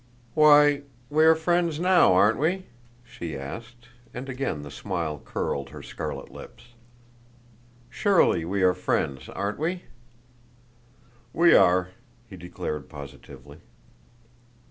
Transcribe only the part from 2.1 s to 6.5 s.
aren't we?" she asked, and again the smile curled her scarlet